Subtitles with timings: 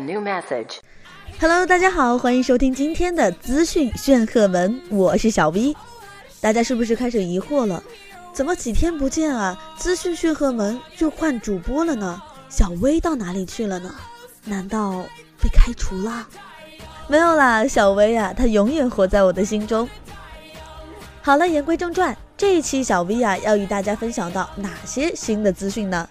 [0.00, 0.78] New message.
[1.38, 5.76] Hello，大家好，欢迎收听今天的资讯炫赫门，我是小 V。
[6.40, 7.82] 大家是不是开始疑惑了？
[8.32, 9.60] 怎么几天不见啊？
[9.76, 12.20] 资讯炫赫门就换主播了呢？
[12.48, 13.94] 小薇到哪里去了呢？
[14.44, 15.04] 难道
[15.38, 16.26] 被开除了？
[17.06, 19.86] 没有啦，小薇啊，她永远活在我的心中。
[21.20, 26.08] 好了，言归正传，这一期小 V 啊，要与大家分享到哪些新的资讯呢？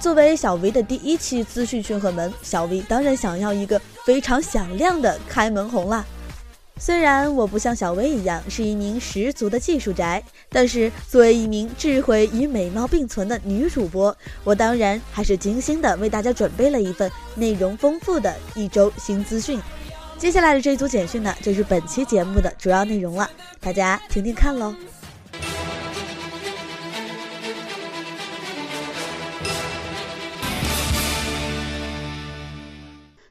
[0.00, 6.02] 作为小 V 的第一期资讯炫赫门，小 V 当然想要一个非常响亮的开门红啦。
[6.78, 19.60] 虽然我不像小薇一样是一名十足的技术宅，但是作为一名智慧与美貌并存的女主播，我当然还是精心的为大家准备了一份内容丰富的一周新资讯。
[20.16, 23.28] 接下来的这一组简讯呢，就是本期节目的主要内容了，
[23.60, 24.74] 大家听听看喽。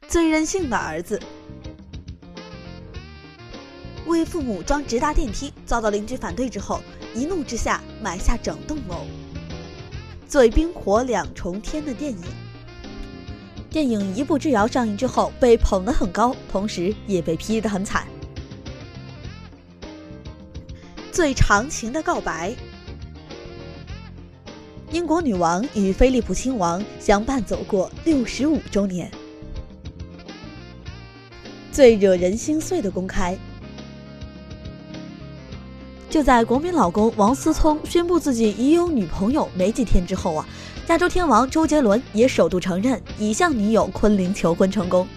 [0.10, 1.22] 最任性的儿子。
[4.08, 6.82] 为父母装直达电梯，遭到邻居反对之后，
[7.14, 9.06] 一怒之下买下整栋楼。
[10.28, 12.24] 最冰火两重天的电影，
[13.70, 18.08] 电影《一步之遥》上映之后被捧得很高，同时也被批得很惨。
[21.12, 22.56] 最长情的告白，
[24.92, 29.12] 英国女王与菲利普亲王相伴走过六十五周年。
[31.72, 33.38] 最惹人心碎的公开。
[36.09, 40.47] 就在国民老公王思聪宣布自己已有女朋友没几天之后啊，
[40.88, 45.08] 亚洲天王周杰伦也首度承认已向女友昆凌求婚成功。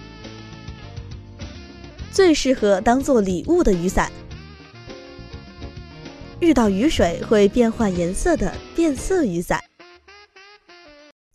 [2.11, 4.13] 最适合当做礼物的雨伞，
[6.41, 9.59] 遇到雨水会变换颜色的变色雨伞。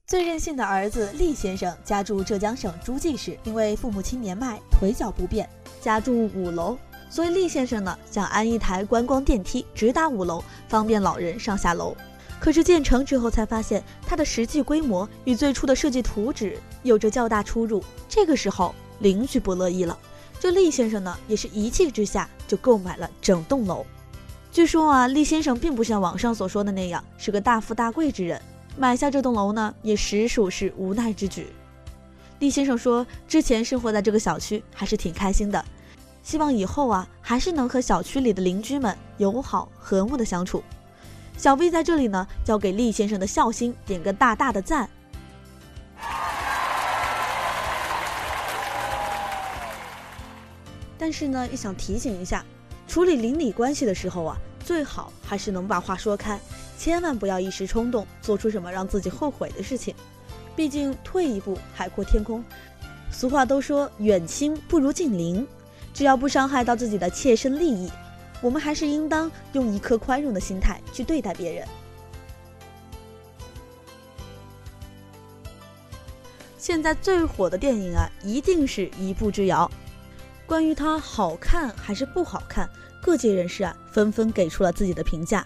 [0.07, 5.47] 最任性的儿子厉先生家住浙江省诸暨市，因为父母亲年迈，腿脚不便，
[5.81, 6.77] 家住五楼。
[7.09, 11.93] 所以厉先生呢，想安一台观光电梯，直达五楼，方便老人上下楼。
[12.39, 17.83] 可是建成之后才发现，它的实际规模与最初的设计图纸有着较大出入。
[18.07, 19.99] 这个时候，邻居不乐意了。
[20.39, 23.85] 这厉先生呢，也是一气之下就购买了整栋楼。
[24.53, 28.41] 据说啊，厉先生并不像网上所说的那样是个大富大贵之人，
[28.77, 31.47] 买下这栋楼呢，也实属是无奈之举。
[32.39, 35.65] 厉先生说，之前生活在这个小区还是挺开心的。
[36.21, 40.63] 希望以后啊，还是能和小区里的邻居们友好和睦的相处。
[41.37, 44.87] 小 V 在这里呢，交给厉先生的孝心点个大大的赞。
[50.99, 52.45] 但是呢，也想提醒一下，
[52.87, 56.39] 处理邻里关系的时候啊，最好还是能把话说开，
[56.77, 59.95] 千万不要一时冲动做出什么让自己后悔的事情。
[60.55, 62.43] 毕竟退一步海阔天空，
[63.11, 65.45] 俗话都说远亲不如近邻。
[65.93, 67.91] 只要不伤害到自己的切身利益，
[68.39, 71.67] 我们还是应当用一颗宽容的心态去对待别人。
[76.57, 79.69] 现在最火的电影啊，一定是一步之遥。
[80.45, 82.69] 关于它好看还是不好看，
[83.01, 85.45] 各界人士啊纷纷给出了自己的评价。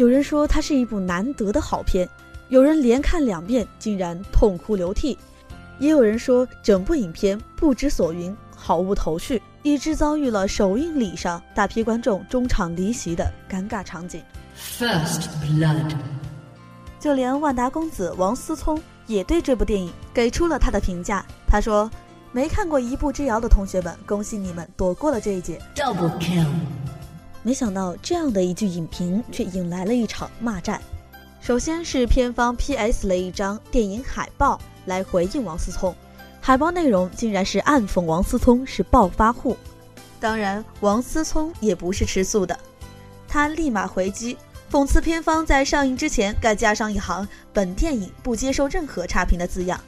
[0.00, 2.08] 有人说它是一部难得的好片，
[2.48, 5.18] 有人连看两遍竟然痛哭流涕，
[5.78, 9.42] 也有人说整部影片不知所云，毫无头绪。
[9.62, 14.22] 以致遭遇了首映礼上大批观众中场离席的尴尬场景。
[14.56, 15.92] First blood，
[16.98, 21.22] 就连万达公子王思聪也对这部电影给出了他的评价。
[21.46, 21.90] 他说
[22.32, 26.46] ：“没看过《一步之遥》的同学们，恭喜你们躲过了这一劫。” Double kill。
[27.42, 30.80] 没想到这样的一句影评却引来了一场骂战。
[31.40, 35.94] 首先是片方 PS 了一张电影海报来回应王思聪。
[36.42, 39.56] 海报内容竟然是暗讽王思聪是暴发户，
[40.18, 42.58] 当然王思聪也不是吃素的，
[43.28, 44.36] 他立马回击，
[44.70, 49.78] 讽刺片方在上映之前该加上一行“本电影不接受任何差评”的字样，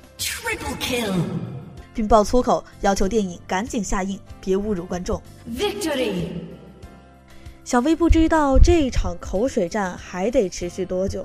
[1.95, 5.21] 并爆粗口，要求电影赶紧下映，别侮辱观众。
[5.49, 6.27] Victory！
[7.65, 11.25] 小薇不知道这一场口水战还得持续多久，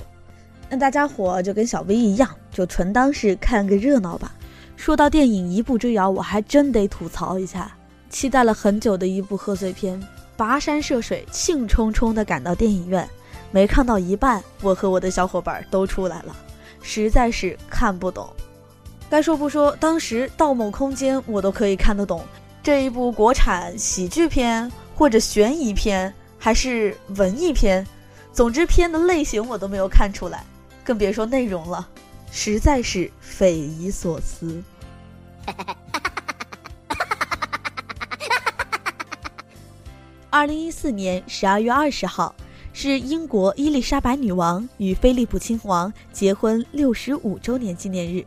[0.69, 4.31] 那大家伙就跟小薇一样，就纯当是看个热闹吧。
[4.75, 7.75] 说到电影《一步之遥》，我还真得吐槽一下，
[8.12, 10.00] 期待了很久的一部贺岁片，
[10.38, 13.10] 跋山涉水，兴冲冲地赶到电影院，
[13.50, 16.36] 没看到一半，我和我的小伙伴都出来了，
[16.83, 18.30] 实在是看不懂。
[19.10, 22.24] 该说不说，当时《盗梦空间》我都可以看得懂，
[22.62, 27.86] 这一部国产喜剧片或者悬疑片还是文艺片，
[28.31, 30.45] 总之片的类型我都没有看出来，
[30.84, 31.88] 更别说内容了。
[32.31, 34.62] 实在是匪夷所思。
[40.30, 42.36] 二零一四年十二月二十号，
[42.74, 48.24] 是英国伊丽莎白女王与菲利普亲王结婚六十五周年纪念日。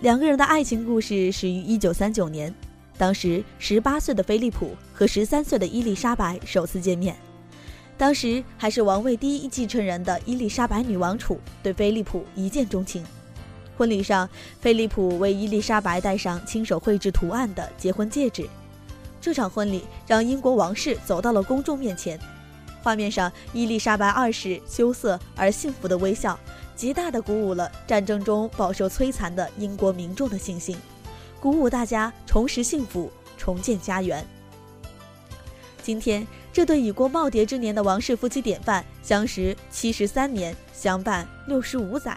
[0.00, 2.52] 两个人的爱情故事始于一九三九年，
[2.96, 7.16] 当时十八岁的菲利普和十三岁的伊丽莎白首次见面。
[7.96, 13.04] 当时还是王位第一继承人的伊丽莎白女王储对菲利普一见钟情。
[13.76, 14.28] 婚礼上，
[14.60, 18.48] 菲利普为伊丽莎白戴上亲手绘制图案的结婚戒指。
[19.20, 22.18] 这场婚礼让英国王室走到了公众面前。
[22.82, 26.38] 画面上，伊丽莎白二世羞涩而幸福的微笑，
[26.76, 30.76] 极大的鼓舞了战争中饱受摧残的英国民众的信心，
[31.44, 34.26] 鼓舞大家重拾幸福，重建家园。
[35.82, 42.16] 今天，这对已过耄耋之年的王室夫妻典范相识七十三年，相伴六十五载。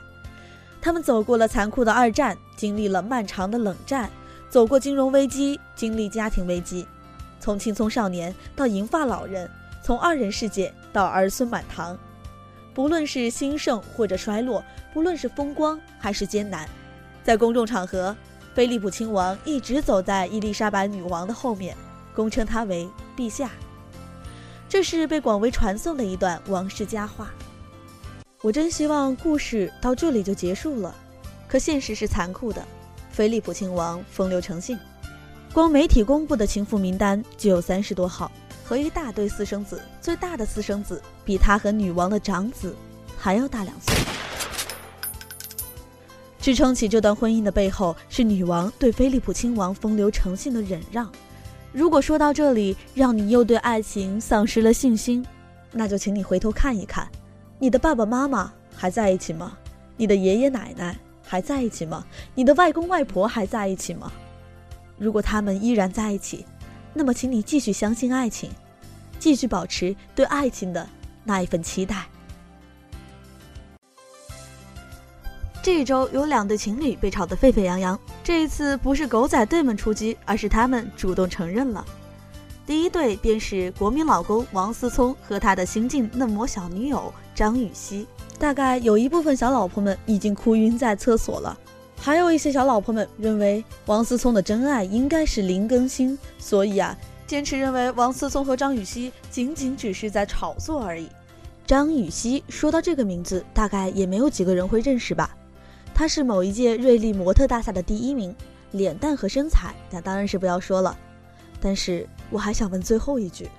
[0.79, 4.09] 他们走过了残酷的二战，经历了漫长的冷战，
[4.50, 6.88] 走过金融危机，经历家庭危机。
[7.38, 9.51] 从青葱少年到银发老人，
[9.83, 12.00] 从二人世界到儿孙满堂，
[12.74, 14.63] 不论是兴盛或者衰落，
[14.94, 16.65] 不论是风光还是艰难，
[17.25, 18.15] 在公众场合，
[18.57, 21.77] 菲利普亲王一直走在伊丽莎白女王的后面，
[22.15, 23.51] 恭称她为陛下。
[24.68, 27.30] 这是被广为传颂的一段王室佳话。
[28.42, 30.95] 我真希望故事到这里就结束了，
[31.48, 32.65] 可现实是残酷的，
[33.12, 34.75] 菲利普亲王风流成性。
[35.53, 38.31] 光媒体公布的情妇名单就有三十多号，
[38.65, 42.75] 和一大堆私生子，最大的私生子比他和女王的长子
[43.19, 43.95] 还要大两岁。
[46.47, 51.11] 支撑起这段婚姻的背后，是女王对菲利普亲王风流成性的忍让。
[51.73, 55.25] 如果说到这里让你又对爱情丧失了信心，
[55.73, 57.05] 那就请你回头看一看，
[57.59, 59.57] 你的爸爸妈妈还在一起吗？
[59.97, 62.05] 你的爷爷奶奶还在一起吗？
[62.33, 64.09] 你的外公外婆还在一起吗？
[64.97, 66.45] 如果他们依然在一起，
[66.93, 68.50] 那么请你继续相信爱情，
[69.19, 70.88] 继续保持对爱情的
[71.25, 72.05] 那一份期待。
[75.67, 81.85] 这一周有两对情侣被吵得沸沸扬扬，这一次不是狗仔队们出击，而是他们主动承认了。
[82.65, 88.07] 第一对便是国民老公王思聪和他的新晋嫩模小女友张雨绮。
[88.39, 91.59] 大概有一部分小老婆们已经哭晕在厕所了。
[91.97, 96.97] 还有一些小老婆们认为王思聪的真爱应该是林更新，所以啊，
[97.27, 101.09] 坚持认为王思聪和张雨绮仅仅只是在炒作而已。
[101.65, 105.35] 张雨绮说到这个名字，大概也没有几个人会认识吧？
[105.97, 108.35] 她是某一届瑞丽模特大赛的第一名，
[108.69, 110.95] 脸蛋和身材那当然是不要说了。
[111.59, 113.49] 但是我还想问最后一句，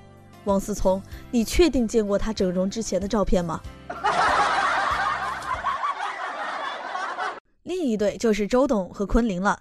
[0.44, 1.02] 王思聪，
[1.32, 3.60] 你确定见过她整容之前的照片吗？
[7.64, 9.58] 另一对就是周董和昆凌了。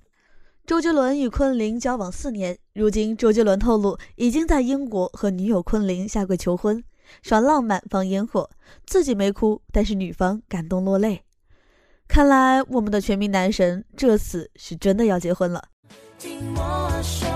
[0.67, 6.83] 周杰伦与昆凌交往四年，如今周杰伦透露已经在英国和女友昆凌下跪求婚，
[7.23, 8.47] 耍浪漫放烟火，
[8.85, 11.23] 自己没哭，但是女方感动落泪。
[12.07, 15.63] 看来我们的全民男神这次是真的要结婚了。
[16.17, 17.27] 听我说，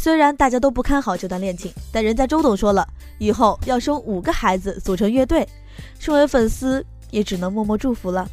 [0.00, 2.86] 虽然大家都不看好这段恋情，但人家周董说了，
[3.18, 5.46] 以后要生五个孩子组成乐队，
[5.98, 8.30] 身为粉丝也只能默默祝福了。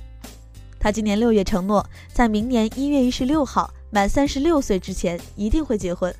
[0.79, 6.13] 他今年六月承诺，在明年一月一十六号满三十六岁之前一定会结婚。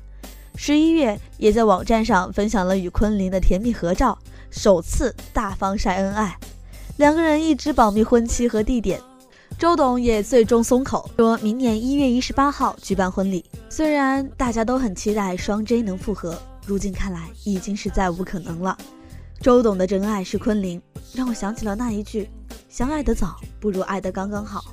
[0.56, 4.18] 十一月也在网站上分享了与昆凌的甜蜜合照，
[4.50, 6.36] 首次大方晒恩爱，
[6.96, 9.00] 两个人一直保密婚期和地点。
[9.56, 13.44] 周董也最终松口，说明年一月一十八号举办婚礼。
[13.76, 18.74] 虽然大家都很期待双 J 能复合，如今看来已经是再无可能了。
[19.38, 20.80] 周董的真爱是昆凌，
[21.12, 22.30] 让我想起了那一句：
[22.70, 24.64] 相爱的早不如爱的刚刚好。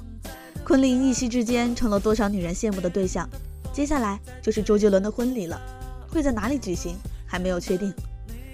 [0.64, 3.28] 昆凌一夕之间成了多少女人羡慕的对象。
[3.74, 5.60] 接下来就是周杰伦的婚礼了，
[6.08, 6.96] 会在哪里举行
[7.26, 7.94] 还没有确定。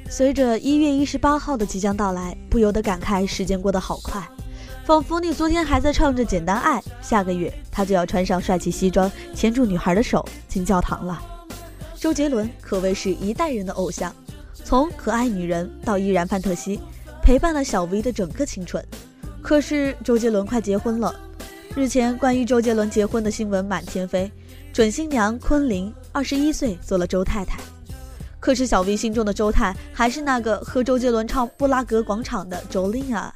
[0.10, 4.28] 随着一月一十八号的即将到来，不由得感慨时间过得好快。
[4.90, 11.22] 仿佛你昨天还在唱着《简单爱》，下个月他就要穿上帅气西装，牵住女孩的手进教堂了。
[11.94, 14.12] 周杰伦可谓是一代人的偶像，
[14.52, 16.80] 从可爱女人到依然范特西，
[17.22, 18.84] 陪伴了小 V 的整个青春。
[19.44, 21.14] 可是周杰伦快结婚了，
[21.76, 24.32] 日前关于周杰伦结婚的新闻满天飞，
[24.74, 27.60] 准新娘昆凌二十一岁做了周太太。
[28.40, 33.36] 可是小 V 心中的周太还是那个和周杰伦唱《布拉格广场》的周令啊。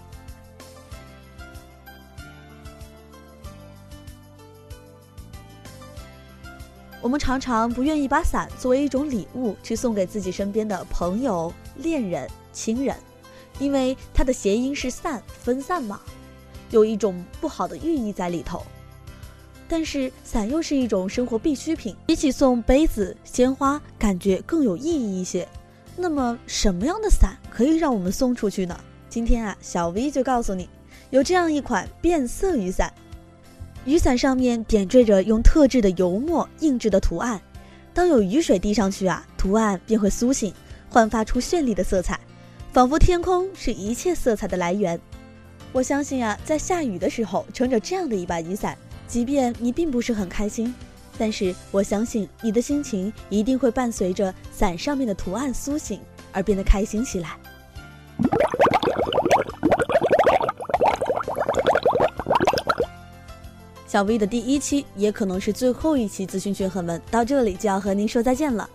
[7.01, 12.95] 我们常常不愿意把伞作为一种礼物去送给自己身边的朋友、恋人、亲人，
[13.57, 15.99] 因为它的谐音是散，分散嘛，
[16.69, 18.61] 有一种不好的寓意在里头。
[19.67, 25.47] 但是伞又是一种生活必需品，比起送杯子、鲜花，感觉更有意义一些。
[25.95, 28.79] 那么什么样的伞可以让我们送出去呢？
[29.09, 30.69] 今天啊，小 V 就告诉你，
[31.09, 32.93] 有这样一款变色雨伞。
[33.85, 37.41] 雨伞上面点缀着用特制的油墨印制的图案，
[37.95, 40.53] 当有雨水滴上去啊，图案便会苏醒，
[40.87, 42.19] 焕发出绚丽的色彩，
[42.71, 44.99] 仿佛天空是一切色彩的来源。
[45.71, 50.71] 我相信啊，在下雨的时候撑着这样的一把雨伞，即便你并不是很开心，
[51.17, 55.99] 但是我相信你的心情一定会伴随着伞上面的图案苏醒
[56.31, 57.35] 而变得开心起来。
[63.91, 68.69] 小 V 的第一期也可能是最后一期资讯讯和门，到这里就要和您说再见了。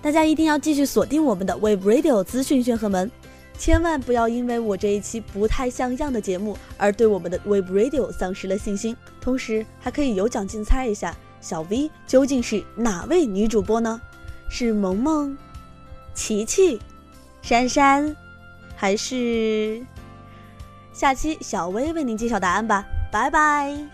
[0.00, 3.10] 大家一定要继续锁定我们的 Wave Radio 资讯讯和门，
[3.58, 8.96] 千万不要因为我这一期不太像样的节目而对我们的 Wave Radio 丧失了信心。
[9.20, 14.00] 同时，还可以有奖竞猜一下，小 V 究竟是哪位女主播呢？
[14.48, 15.36] 是萌萌、
[16.14, 16.80] 琪琪、
[17.42, 18.14] 珊珊，
[18.76, 19.84] 还是？
[20.92, 23.93] 下期小薇为您揭晓答案吧，拜拜。